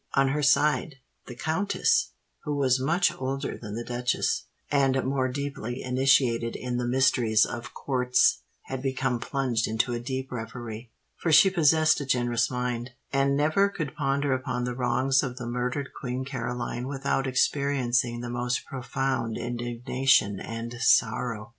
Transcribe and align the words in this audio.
On 0.15 0.29
her 0.29 0.41
side, 0.41 0.95
the 1.27 1.35
countess—who 1.35 2.55
was 2.55 2.79
much 2.79 3.13
older 3.21 3.55
than 3.55 3.75
the 3.75 3.83
duchess, 3.83 4.45
and 4.71 5.03
more 5.03 5.27
deeply 5.27 5.83
initiated 5.83 6.55
in 6.55 6.77
the 6.77 6.87
mysteries 6.87 7.45
of 7.45 7.75
Courts—had 7.75 8.81
become 8.81 9.19
plunged 9.19 9.67
into 9.67 9.93
a 9.93 9.99
deep 9.99 10.31
reverie; 10.31 10.89
for 11.17 11.31
she 11.31 11.51
possessed 11.51 12.01
a 12.01 12.05
generous 12.07 12.49
mind, 12.49 12.93
and 13.13 13.37
never 13.37 13.69
could 13.69 13.93
ponder 13.95 14.33
upon 14.33 14.63
the 14.63 14.73
wrongs 14.73 15.21
of 15.21 15.35
the 15.37 15.45
murdered 15.45 15.89
Queen 15.93 16.25
Caroline 16.25 16.87
without 16.87 17.27
experiencing 17.27 18.21
the 18.21 18.29
most 18.31 18.65
profound 18.65 19.37
indignation 19.37 20.39
and 20.39 20.73
sorrow. 20.81 21.49